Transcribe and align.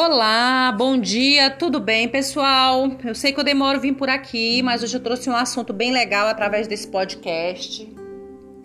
Olá, 0.00 0.72
bom 0.78 0.96
dia, 0.96 1.50
tudo 1.50 1.80
bem, 1.80 2.06
pessoal? 2.06 2.88
Eu 3.04 3.16
sei 3.16 3.32
que 3.32 3.40
eu 3.40 3.42
demoro 3.42 3.80
vir 3.80 3.94
por 3.94 4.08
aqui, 4.08 4.62
mas 4.62 4.80
hoje 4.80 4.96
eu 4.96 5.02
trouxe 5.02 5.28
um 5.28 5.34
assunto 5.34 5.72
bem 5.72 5.90
legal 5.90 6.28
através 6.28 6.68
desse 6.68 6.86
podcast. 6.86 7.92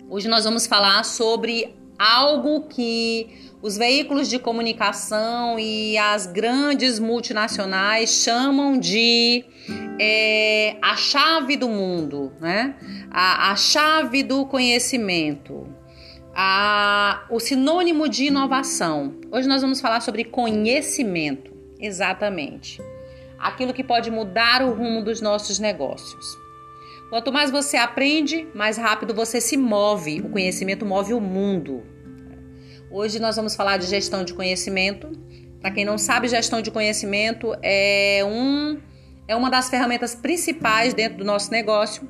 Hoje 0.08 0.28
nós 0.28 0.44
vamos 0.44 0.64
falar 0.64 1.02
sobre 1.04 1.74
algo 1.98 2.68
que 2.68 3.50
os 3.60 3.76
veículos 3.76 4.28
de 4.28 4.38
comunicação 4.38 5.58
e 5.58 5.98
as 5.98 6.28
grandes 6.28 7.00
multinacionais 7.00 8.10
chamam 8.10 8.78
de 8.78 9.44
é, 10.00 10.76
a 10.80 10.94
chave 10.94 11.56
do 11.56 11.68
mundo, 11.68 12.32
né? 12.40 12.76
A, 13.10 13.50
a 13.50 13.56
chave 13.56 14.22
do 14.22 14.46
conhecimento 14.46 15.66
a, 16.34 17.24
o 17.30 17.38
sinônimo 17.38 18.08
de 18.08 18.24
inovação. 18.24 19.14
Hoje 19.30 19.48
nós 19.48 19.62
vamos 19.62 19.80
falar 19.80 20.00
sobre 20.00 20.24
conhecimento, 20.24 21.52
exatamente. 21.78 22.82
Aquilo 23.38 23.72
que 23.72 23.84
pode 23.84 24.10
mudar 24.10 24.62
o 24.62 24.72
rumo 24.72 25.02
dos 25.02 25.20
nossos 25.20 25.58
negócios. 25.58 26.36
Quanto 27.08 27.32
mais 27.32 27.50
você 27.50 27.76
aprende, 27.76 28.48
mais 28.54 28.76
rápido 28.76 29.14
você 29.14 29.40
se 29.40 29.56
move. 29.56 30.20
O 30.20 30.30
conhecimento 30.30 30.84
move 30.84 31.14
o 31.14 31.20
mundo. 31.20 31.84
Hoje 32.90 33.20
nós 33.20 33.36
vamos 33.36 33.54
falar 33.54 33.76
de 33.76 33.86
gestão 33.86 34.24
de 34.24 34.34
conhecimento. 34.34 35.12
Para 35.60 35.70
quem 35.70 35.84
não 35.84 35.96
sabe, 35.96 36.28
gestão 36.28 36.60
de 36.60 36.70
conhecimento 36.70 37.54
é, 37.62 38.22
um, 38.24 38.80
é 39.28 39.36
uma 39.36 39.50
das 39.50 39.68
ferramentas 39.68 40.14
principais 40.14 40.94
dentro 40.94 41.18
do 41.18 41.24
nosso 41.24 41.50
negócio 41.50 42.08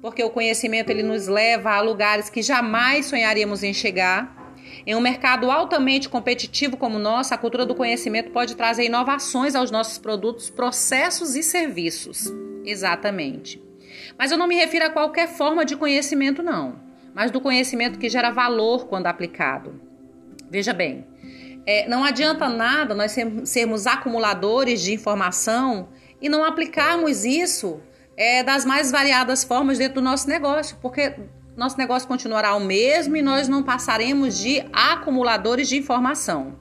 porque 0.00 0.22
o 0.22 0.30
conhecimento 0.30 0.90
ele 0.90 1.02
nos 1.02 1.26
leva 1.26 1.72
a 1.72 1.80
lugares 1.80 2.30
que 2.30 2.42
jamais 2.42 3.06
sonharíamos 3.06 3.62
em 3.62 3.72
chegar. 3.72 4.38
Em 4.86 4.94
um 4.94 5.00
mercado 5.00 5.50
altamente 5.50 6.08
competitivo 6.08 6.76
como 6.76 6.96
o 6.96 7.00
nosso, 7.00 7.34
a 7.34 7.38
cultura 7.38 7.66
do 7.66 7.74
conhecimento 7.74 8.30
pode 8.30 8.54
trazer 8.54 8.84
inovações 8.84 9.54
aos 9.54 9.70
nossos 9.70 9.98
produtos, 9.98 10.48
processos 10.48 11.36
e 11.36 11.42
serviços. 11.42 12.32
Exatamente. 12.64 13.62
Mas 14.16 14.30
eu 14.30 14.38
não 14.38 14.46
me 14.46 14.54
refiro 14.54 14.86
a 14.86 14.90
qualquer 14.90 15.28
forma 15.28 15.64
de 15.64 15.76
conhecimento, 15.76 16.42
não, 16.42 16.76
mas 17.14 17.30
do 17.30 17.40
conhecimento 17.40 17.98
que 17.98 18.08
gera 18.08 18.30
valor 18.30 18.86
quando 18.86 19.06
aplicado. 19.06 19.80
Veja 20.50 20.72
bem, 20.72 21.06
é, 21.66 21.86
não 21.88 22.02
adianta 22.04 22.48
nada 22.48 22.94
nós 22.94 23.14
sermos 23.44 23.86
acumuladores 23.86 24.80
de 24.80 24.92
informação 24.92 25.88
e 26.20 26.28
não 26.28 26.44
aplicarmos 26.44 27.24
isso 27.24 27.80
é, 28.16 28.42
das 28.42 28.64
mais 28.64 28.90
variadas 28.90 29.44
formas 29.44 29.78
dentro 29.78 29.96
do 29.96 30.02
nosso 30.02 30.28
negócio, 30.28 30.76
porque 30.80 31.14
nosso 31.56 31.76
negócio 31.76 32.08
continuará 32.08 32.54
o 32.54 32.60
mesmo 32.60 33.16
e 33.16 33.22
nós 33.22 33.48
não 33.48 33.62
passaremos 33.62 34.38
de 34.38 34.64
acumuladores 34.72 35.68
de 35.68 35.76
informação. 35.76 36.58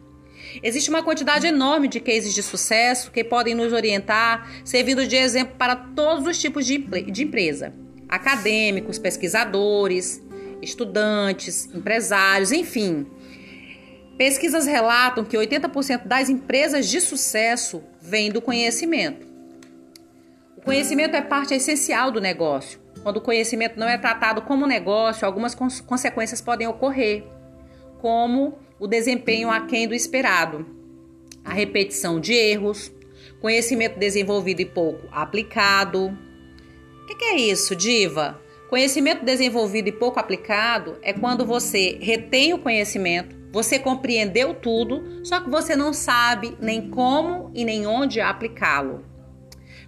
Existe 0.64 0.89
uma 0.89 1.03
quantidade 1.03 1.45
enorme 1.47 1.88
de 1.88 2.00
cases 2.00 2.33
de 2.33 2.42
sucesso 2.42 3.11
que 3.11 3.23
podem 3.23 3.53
nos 3.53 3.72
orientar, 3.72 4.50
servindo 4.66 5.05
de 5.05 5.16
exemplo 5.16 5.55
para 5.58 5.75
todos 5.75 6.25
os 6.25 6.39
tipos 6.39 6.66
de, 6.66 6.77
de 6.77 7.23
empresa: 7.23 7.73
acadêmicos, 8.08 8.97
pesquisadores, 8.97 10.22
estudantes, 10.61 11.70
empresários, 11.73 12.52
enfim. 12.52 13.05
Pesquisas 14.17 14.66
relatam 14.66 15.23
que 15.23 15.38
80% 15.38 16.05
das 16.05 16.30
empresas 16.30 16.89
de 16.89 17.00
sucesso 17.00 17.81
vêm 18.02 18.30
do 18.30 18.42
conhecimento. 18.42 19.29
O 20.60 20.62
conhecimento 20.62 21.16
é 21.16 21.22
parte 21.22 21.54
essencial 21.54 22.12
do 22.12 22.20
negócio. 22.20 22.82
Quando 23.02 23.16
o 23.16 23.22
conhecimento 23.22 23.80
não 23.80 23.88
é 23.88 23.98
tratado 23.98 24.42
como 24.42 24.68
negócio, 24.68 25.26
algumas 25.26 25.56
cons 25.56 25.80
consequências 25.80 26.42
podem 26.42 26.68
ocorrer, 26.68 27.24
como 28.00 28.60
o 28.78 28.86
desempenho 28.86 29.50
aquém 29.50 29.88
do 29.88 29.94
esperado, 29.94 30.66
a 31.46 31.54
repetição 31.54 32.20
de 32.20 32.34
erros, 32.34 32.92
conhecimento 33.39 33.98
desenvolvido 33.98 34.60
e 34.60 34.66
pouco 34.66 35.08
aplicado. 35.14 36.08
O 37.04 37.06
que, 37.06 37.16
que 37.16 37.26
é 37.26 37.38
isso, 37.38 37.73
diva? 37.73 38.38
Conhecimento 38.70 39.23
desenvolvido 39.23 39.88
e 39.88 39.94
pouco 39.94 40.20
aplicado 40.20 40.98
é 41.02 41.14
quando 41.14 41.45
você 41.45 41.98
retém 42.02 42.54
o 42.54 42.60
conhecimento, 42.60 43.33
você 43.50 43.80
compreendeu 43.80 44.54
tudo, 44.54 45.26
só 45.26 45.39
que 45.39 45.50
você 45.50 45.73
não 45.73 45.94
sabe 45.94 46.58
nem 46.60 46.89
como 46.89 47.50
e 47.56 47.64
nem 47.64 47.88
onde 47.88 48.20
aplicá-lo. 48.20 49.08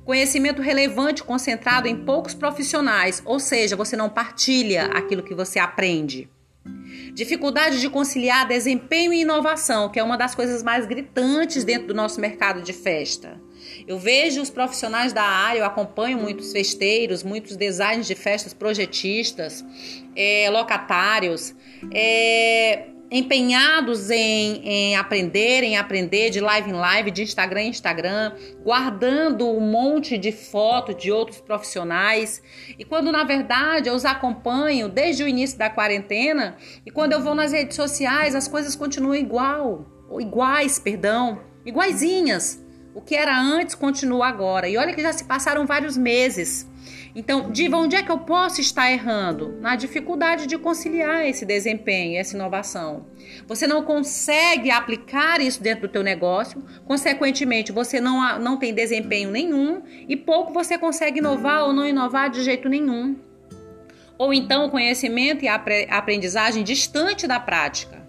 Conhecimento 0.03 0.61
relevante 0.61 1.23
concentrado 1.23 1.87
em 1.87 1.95
poucos 1.95 2.33
profissionais, 2.33 3.21
ou 3.25 3.39
seja, 3.39 3.75
você 3.75 3.95
não 3.95 4.09
partilha 4.09 4.85
aquilo 4.85 5.23
que 5.23 5.35
você 5.35 5.59
aprende. 5.59 6.29
Dificuldade 7.13 7.79
de 7.79 7.89
conciliar 7.89 8.47
desempenho 8.47 9.13
e 9.13 9.21
inovação, 9.21 9.89
que 9.89 9.99
é 9.99 10.03
uma 10.03 10.17
das 10.17 10.33
coisas 10.33 10.63
mais 10.63 10.85
gritantes 10.85 11.63
dentro 11.63 11.87
do 11.87 11.93
nosso 11.93 12.19
mercado 12.21 12.61
de 12.61 12.73
festa. 12.73 13.39
Eu 13.87 13.97
vejo 13.97 14.41
os 14.41 14.49
profissionais 14.49 15.13
da 15.13 15.23
área, 15.23 15.59
eu 15.59 15.65
acompanho 15.65 16.17
muitos 16.17 16.51
festeiros, 16.51 17.23
muitos 17.23 17.55
designers 17.55 18.07
de 18.07 18.15
festas, 18.15 18.53
projetistas, 18.53 19.63
é, 20.15 20.49
locatários, 20.49 21.53
é, 21.93 22.87
empenhados 23.11 24.09
em, 24.09 24.61
em 24.65 24.95
aprender, 24.95 25.63
em 25.63 25.77
aprender 25.77 26.29
de 26.29 26.39
live 26.39 26.69
em 26.69 26.73
live, 26.73 27.11
de 27.11 27.23
Instagram 27.23 27.63
em 27.63 27.69
Instagram, 27.69 28.31
guardando 28.63 29.49
um 29.49 29.59
monte 29.59 30.17
de 30.17 30.31
fotos 30.31 30.95
de 30.95 31.11
outros 31.11 31.41
profissionais. 31.41 32.41
E 32.79 32.85
quando 32.85 33.11
na 33.11 33.25
verdade 33.25 33.89
eu 33.89 33.95
os 33.95 34.05
acompanho 34.05 34.87
desde 34.87 35.23
o 35.23 35.27
início 35.27 35.59
da 35.59 35.69
quarentena, 35.69 36.55
e 36.85 36.89
quando 36.89 37.11
eu 37.11 37.21
vou 37.21 37.35
nas 37.35 37.51
redes 37.51 37.75
sociais, 37.75 38.33
as 38.33 38.47
coisas 38.47 38.75
continuam 38.77 39.15
igual, 39.15 39.85
ou 40.09 40.21
iguais, 40.21 40.79
perdão, 40.79 41.41
iguaizinhas. 41.65 42.63
O 42.93 43.01
que 43.01 43.15
era 43.15 43.37
antes 43.39 43.75
continua 43.75 44.27
agora. 44.27 44.67
E 44.67 44.77
olha 44.77 44.93
que 44.93 45.01
já 45.01 45.13
se 45.13 45.23
passaram 45.23 45.65
vários 45.65 45.97
meses. 45.97 46.69
Então, 47.15 47.51
Diva, 47.51 47.77
onde 47.77 47.95
é 47.95 48.03
que 48.03 48.11
eu 48.11 48.19
posso 48.19 48.61
estar 48.61 48.91
errando? 48.91 49.57
Na 49.59 49.75
dificuldade 49.75 50.47
de 50.47 50.57
conciliar 50.57 51.25
esse 51.25 51.45
desempenho, 51.45 52.19
essa 52.19 52.35
inovação. 52.35 53.05
Você 53.47 53.67
não 53.67 53.83
consegue 53.83 54.71
aplicar 54.71 55.41
isso 55.41 55.61
dentro 55.61 55.87
do 55.87 55.91
teu 55.91 56.03
negócio, 56.03 56.63
consequentemente, 56.85 57.71
você 57.71 57.99
não, 57.99 58.39
não 58.39 58.57
tem 58.57 58.73
desempenho 58.73 59.29
nenhum 59.29 59.81
e 60.07 60.15
pouco 60.15 60.53
você 60.53 60.77
consegue 60.77 61.19
inovar 61.19 61.65
ou 61.65 61.73
não 61.73 61.85
inovar 61.85 62.29
de 62.29 62.43
jeito 62.43 62.69
nenhum. 62.69 63.17
Ou 64.17 64.33
então, 64.33 64.69
conhecimento 64.69 65.43
e 65.43 65.47
aprendizagem 65.47 66.63
distante 66.63 67.27
da 67.27 67.39
prática. 67.39 68.01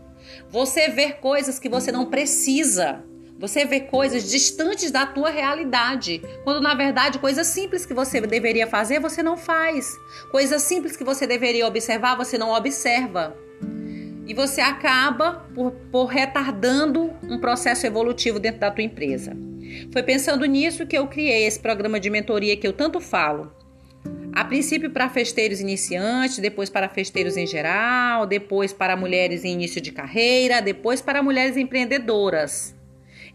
Você 0.50 0.88
ver 0.88 1.14
coisas 1.14 1.58
que 1.58 1.68
você 1.68 1.90
não 1.90 2.06
precisa 2.06 3.02
você 3.42 3.64
vê 3.64 3.80
coisas 3.80 4.30
distantes 4.30 4.92
da 4.92 5.04
tua 5.04 5.28
realidade, 5.28 6.22
quando 6.44 6.60
na 6.60 6.76
verdade 6.76 7.18
coisas 7.18 7.48
simples 7.48 7.84
que 7.84 7.92
você 7.92 8.20
deveria 8.20 8.68
fazer, 8.68 9.00
você 9.00 9.20
não 9.20 9.36
faz. 9.36 9.98
Coisas 10.30 10.62
simples 10.62 10.96
que 10.96 11.02
você 11.02 11.26
deveria 11.26 11.66
observar, 11.66 12.16
você 12.16 12.38
não 12.38 12.52
observa. 12.52 13.36
E 14.28 14.32
você 14.32 14.60
acaba 14.60 15.44
por, 15.52 15.72
por 15.90 16.04
retardando 16.04 17.12
um 17.24 17.36
processo 17.40 17.84
evolutivo 17.84 18.38
dentro 18.38 18.60
da 18.60 18.70
tua 18.70 18.84
empresa. 18.84 19.36
Foi 19.92 20.04
pensando 20.04 20.46
nisso 20.46 20.86
que 20.86 20.96
eu 20.96 21.08
criei 21.08 21.44
esse 21.44 21.58
programa 21.58 21.98
de 21.98 22.10
mentoria 22.10 22.56
que 22.56 22.68
eu 22.68 22.72
tanto 22.72 23.00
falo. 23.00 23.52
A 24.32 24.44
princípio 24.44 24.88
para 24.88 25.10
festeiros 25.10 25.58
iniciantes, 25.58 26.38
depois 26.38 26.70
para 26.70 26.88
festeiros 26.88 27.36
em 27.36 27.48
geral, 27.48 28.24
depois 28.24 28.72
para 28.72 28.94
mulheres 28.94 29.44
em 29.44 29.54
início 29.54 29.80
de 29.80 29.90
carreira, 29.90 30.62
depois 30.62 31.02
para 31.02 31.24
mulheres 31.24 31.56
empreendedoras. 31.56 32.80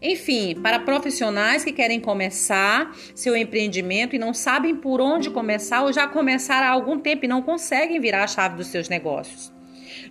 Enfim, 0.00 0.54
para 0.62 0.78
profissionais 0.78 1.64
que 1.64 1.72
querem 1.72 2.00
começar 2.00 2.94
seu 3.14 3.36
empreendimento 3.36 4.14
e 4.14 4.18
não 4.18 4.32
sabem 4.32 4.76
por 4.76 5.00
onde 5.00 5.28
começar 5.28 5.82
ou 5.82 5.92
já 5.92 6.06
começaram 6.06 6.68
há 6.68 6.70
algum 6.70 7.00
tempo 7.00 7.24
e 7.24 7.28
não 7.28 7.42
conseguem 7.42 8.00
virar 8.00 8.22
a 8.22 8.28
chave 8.28 8.56
dos 8.56 8.68
seus 8.68 8.88
negócios. 8.88 9.52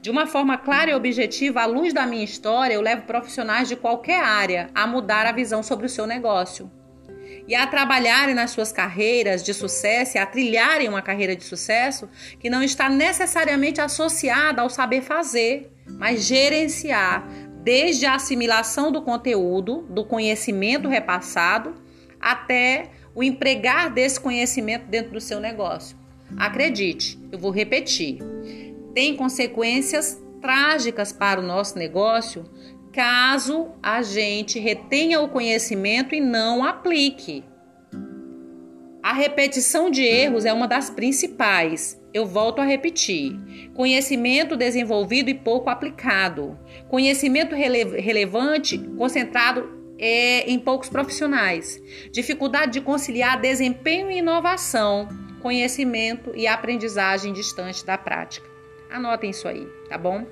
De 0.01 0.09
uma 0.09 0.27
forma 0.27 0.57
clara 0.57 0.91
e 0.91 0.93
objetiva, 0.93 1.61
à 1.61 1.65
luz 1.65 1.93
da 1.93 2.05
minha 2.05 2.23
história, 2.23 2.73
eu 2.73 2.81
levo 2.81 3.03
profissionais 3.03 3.69
de 3.69 3.75
qualquer 3.75 4.21
área 4.21 4.69
a 4.75 4.85
mudar 4.85 5.25
a 5.25 5.31
visão 5.31 5.63
sobre 5.63 5.85
o 5.85 5.89
seu 5.89 6.05
negócio 6.05 6.69
e 7.47 7.55
a 7.55 7.65
trabalharem 7.65 8.35
nas 8.35 8.51
suas 8.51 8.71
carreiras 8.71 9.41
de 9.41 9.53
sucesso 9.53 10.17
e 10.17 10.19
a 10.19 10.25
trilharem 10.25 10.89
uma 10.89 11.01
carreira 11.01 11.35
de 11.35 11.43
sucesso 11.43 12.09
que 12.39 12.49
não 12.49 12.61
está 12.61 12.89
necessariamente 12.89 13.79
associada 13.79 14.61
ao 14.61 14.69
saber 14.69 15.01
fazer, 15.01 15.71
mas 15.85 16.25
gerenciar, 16.25 17.25
desde 17.67 18.05
a 18.05 18.15
assimilação 18.15 18.93
do 18.93 19.01
conteúdo, 19.01 19.85
do 19.89 20.05
conhecimento 20.05 20.87
repassado, 20.87 21.75
até 22.17 22.91
o 23.13 23.21
empregar 23.21 23.93
desse 23.93 24.17
conhecimento 24.21 24.85
dentro 24.85 25.11
do 25.11 25.19
seu 25.19 25.41
negócio. 25.41 25.97
Acredite, 26.37 27.19
eu 27.29 27.37
vou 27.37 27.51
repetir. 27.51 28.19
Tem 28.93 29.17
consequências 29.17 30.17
trágicas 30.41 31.11
para 31.11 31.41
o 31.41 31.43
nosso 31.43 31.77
negócio 31.77 32.45
caso 32.93 33.67
a 33.83 34.01
gente 34.01 34.59
retenha 34.59 35.19
o 35.19 35.27
conhecimento 35.27 36.15
e 36.15 36.21
não 36.21 36.63
aplique. 36.63 37.43
A 39.03 39.11
repetição 39.11 39.91
de 39.91 40.03
erros 40.03 40.45
é 40.45 40.53
uma 40.53 40.69
das 40.69 40.89
principais. 40.89 41.96
Eu 42.13 42.25
volto 42.25 42.59
a 42.59 42.65
repetir: 42.65 43.35
conhecimento 43.73 44.55
desenvolvido 44.55 45.29
e 45.29 45.33
pouco 45.33 45.69
aplicado, 45.69 46.57
conhecimento 46.87 47.55
rele 47.55 47.99
relevante 47.99 48.77
concentrado 48.97 49.77
é, 49.99 50.49
em 50.49 50.59
poucos 50.59 50.89
profissionais. 50.89 51.81
Dificuldade 52.11 52.73
de 52.73 52.81
conciliar 52.81 53.39
desempenho 53.39 54.11
e 54.11 54.19
inovação, 54.19 55.07
conhecimento 55.41 56.31
e 56.35 56.47
aprendizagem 56.47 57.33
distante 57.33 57.85
da 57.85 57.97
prática. 57.97 58.47
Anotem 58.89 59.31
isso 59.31 59.47
aí, 59.47 59.67
tá 59.89 59.97
bom? 59.97 60.25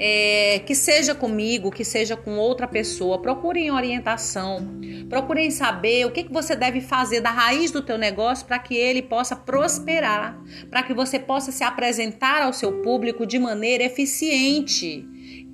É, 0.00 0.62
que 0.64 0.76
seja 0.76 1.12
comigo, 1.14 1.72
que 1.72 1.84
seja 1.84 2.16
com 2.16 2.38
outra 2.38 2.68
pessoa, 2.68 3.20
procurem 3.20 3.70
orientação, 3.72 4.78
procurem 5.08 5.50
saber 5.50 6.06
o 6.06 6.12
que, 6.12 6.22
que 6.22 6.32
você 6.32 6.54
deve 6.54 6.80
fazer 6.80 7.20
da 7.20 7.30
raiz 7.30 7.72
do 7.72 7.82
teu 7.82 7.98
negócio 7.98 8.46
para 8.46 8.60
que 8.60 8.76
ele 8.76 9.02
possa 9.02 9.34
prosperar, 9.34 10.38
para 10.70 10.84
que 10.84 10.94
você 10.94 11.18
possa 11.18 11.50
se 11.50 11.64
apresentar 11.64 12.42
ao 12.42 12.52
seu 12.52 12.80
público 12.80 13.26
de 13.26 13.40
maneira 13.40 13.82
eficiente 13.82 15.04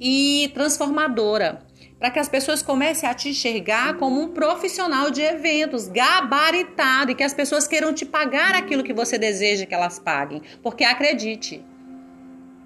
e 0.00 0.50
transformadora. 0.52 1.64
Para 1.99 2.11
que 2.11 2.19
as 2.19 2.29
pessoas 2.29 2.61
comecem 2.61 3.08
a 3.08 3.14
te 3.14 3.31
enxergar 3.31 3.96
como 3.96 4.20
um 4.20 4.29
profissional 4.29 5.11
de 5.11 5.23
eventos, 5.23 5.88
gabaritado, 5.88 7.11
e 7.11 7.14
que 7.14 7.23
as 7.23 7.32
pessoas 7.32 7.67
queiram 7.67 7.94
te 7.94 8.05
pagar 8.05 8.55
aquilo 8.55 8.82
que 8.82 8.93
você 8.93 9.17
deseja 9.17 9.64
que 9.64 9.75
elas 9.75 9.99
paguem. 9.99 10.43
Porque 10.62 10.85
acredite, 10.85 11.64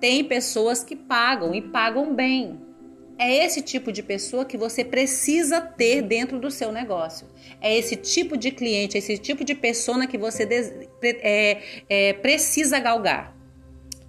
tem 0.00 0.24
pessoas 0.24 0.82
que 0.82 0.96
pagam 0.96 1.54
e 1.54 1.62
pagam 1.62 2.14
bem. 2.14 2.58
É 3.18 3.44
esse 3.44 3.60
tipo 3.60 3.90
de 3.90 4.00
pessoa 4.00 4.44
que 4.44 4.56
você 4.56 4.84
precisa 4.84 5.60
ter 5.60 6.02
dentro 6.02 6.38
do 6.38 6.52
seu 6.52 6.70
negócio. 6.70 7.26
É 7.60 7.76
esse 7.76 7.96
tipo 7.96 8.36
de 8.36 8.52
cliente, 8.52 8.96
é 8.96 8.98
esse 8.98 9.18
tipo 9.18 9.44
de 9.44 9.56
pessoa 9.56 10.06
que 10.06 10.16
você 10.16 10.46
é, 11.02 11.62
é, 11.88 12.12
precisa 12.12 12.78
galgar. 12.78 13.36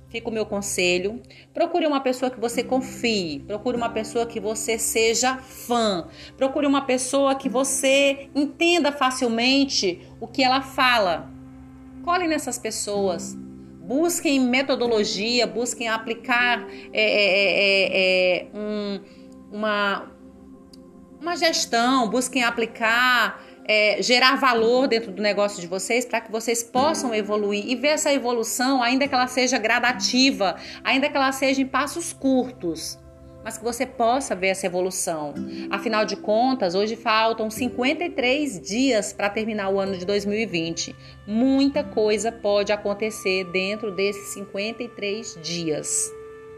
Fica 0.09 0.29
o 0.29 0.31
meu 0.31 0.45
conselho. 0.45 1.21
Procure 1.53 1.87
uma 1.87 2.01
pessoa 2.01 2.29
que 2.29 2.39
você 2.39 2.63
confie. 2.63 3.43
Procure 3.47 3.77
uma 3.77 3.89
pessoa 3.89 4.27
que 4.27 4.39
você 4.39 4.77
seja 4.77 5.37
fã. 5.37 6.07
Procure 6.37 6.67
uma 6.67 6.81
pessoa 6.81 7.33
que 7.35 7.49
você 7.49 8.29
entenda 8.35 8.91
facilmente 8.91 10.01
o 10.19 10.27
que 10.27 10.43
ela 10.43 10.61
fala. 10.61 11.31
Cole 12.03 12.27
nessas 12.27 12.57
pessoas 12.57 13.35
busquem 13.89 14.39
metodologia, 14.39 15.47
busquem 15.47 15.89
aplicar 15.89 16.63
é, 16.93 17.01
é, 17.01 17.25
é, 17.63 18.43
é, 18.43 18.47
um, 18.53 19.01
uma, 19.51 20.11
uma 21.19 21.35
gestão, 21.35 22.07
busquem 22.07 22.43
aplicar, 22.43 23.43
é, 23.67 23.99
gerar 23.99 24.35
valor 24.35 24.87
dentro 24.87 25.11
do 25.11 25.23
negócio 25.23 25.59
de 25.59 25.65
vocês 25.65 26.05
para 26.05 26.21
que 26.21 26.31
vocês 26.31 26.61
possam 26.61 27.15
evoluir 27.15 27.65
e 27.67 27.75
ver 27.75 27.87
essa 27.87 28.13
evolução, 28.13 28.83
ainda 28.83 29.07
que 29.07 29.15
ela 29.15 29.25
seja 29.25 29.57
gradativa, 29.57 30.55
ainda 30.83 31.09
que 31.09 31.17
ela 31.17 31.31
seja 31.31 31.59
em 31.59 31.65
passos 31.65 32.13
curtos 32.13 32.99
mas 33.43 33.57
que 33.57 33.63
você 33.63 33.85
possa 33.85 34.35
ver 34.35 34.47
essa 34.47 34.65
evolução. 34.65 35.33
Afinal 35.69 36.05
de 36.05 36.15
contas, 36.15 36.75
hoje 36.75 36.95
faltam 36.95 37.49
53 37.49 38.59
dias 38.59 39.13
para 39.13 39.29
terminar 39.29 39.69
o 39.69 39.79
ano 39.79 39.97
de 39.97 40.05
2020. 40.05 40.95
Muita 41.25 41.83
coisa 41.83 42.31
pode 42.31 42.71
acontecer 42.71 43.45
dentro 43.45 43.91
desses 43.91 44.33
53 44.33 45.39
dias. 45.41 46.11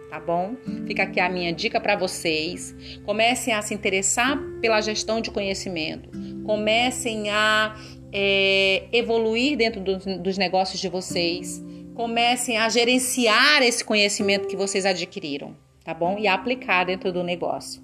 Tá 0.09 0.19
bom? 0.19 0.55
Fica 0.85 1.03
aqui 1.03 1.21
a 1.21 1.29
minha 1.29 1.53
dica 1.53 1.79
para 1.79 1.95
vocês. 1.95 2.75
Comecem 3.05 3.53
a 3.53 3.61
se 3.61 3.73
interessar 3.73 4.37
pela 4.59 4.81
gestão 4.81 5.21
de 5.21 5.31
conhecimento. 5.31 6.09
Comecem 6.45 7.29
a 7.29 7.77
é, 8.11 8.87
evoluir 8.91 9.55
dentro 9.55 9.79
do, 9.79 9.97
dos 10.19 10.37
negócios 10.37 10.81
de 10.81 10.89
vocês. 10.89 11.63
Comecem 11.95 12.57
a 12.57 12.67
gerenciar 12.67 13.61
esse 13.61 13.85
conhecimento 13.85 14.47
que 14.47 14.57
vocês 14.57 14.85
adquiriram 14.85 15.55
tá 15.83 15.93
bom? 15.93 16.17
E 16.17 16.27
aplicar 16.27 16.85
dentro 16.85 17.11
do 17.11 17.23
negócio. 17.23 17.81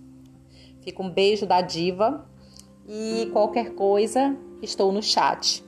Fica 0.81 1.01
um 1.01 1.09
beijo 1.09 1.45
da 1.45 1.61
diva 1.61 2.25
e 2.87 3.29
qualquer 3.33 3.75
coisa, 3.75 4.35
estou 4.61 4.91
no 4.91 5.03
chat. 5.03 5.63